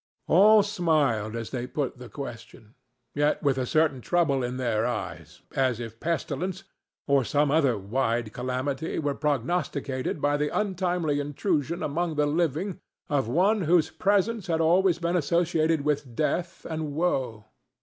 All 0.25 0.63
smiled 0.63 1.35
as 1.35 1.51
they 1.51 1.67
put 1.67 1.99
the 1.99 2.09
question, 2.09 2.73
yet 3.13 3.43
with 3.43 3.59
a 3.59 3.67
certain 3.67 4.01
trouble 4.01 4.41
in 4.43 4.57
their 4.57 4.83
eyes, 4.87 5.43
as 5.55 5.79
if 5.79 5.99
pestilence, 5.99 6.63
or 7.05 7.23
some 7.23 7.51
other 7.51 7.77
wide 7.77 8.33
calamity, 8.33 8.97
were 8.97 9.13
prognosticated 9.13 10.19
by 10.19 10.37
the 10.37 10.49
untimely 10.59 11.19
intrusion 11.19 11.83
among 11.83 12.15
the 12.15 12.25
living 12.25 12.79
of 13.09 13.27
one 13.27 13.61
whose 13.61 13.91
presence 13.91 14.47
had 14.47 14.59
always 14.59 14.97
been 14.97 15.15
associated 15.15 15.81
with 15.81 16.15
death 16.15 16.65
and 16.67 16.93
woe. 16.93 17.45